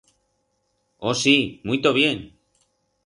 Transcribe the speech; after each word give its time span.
Oh 1.09 1.13
sí, 1.23 1.37
muito 1.63 1.93
bien! 1.93 2.17